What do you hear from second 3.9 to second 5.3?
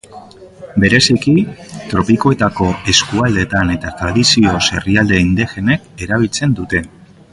tradizioz herrialde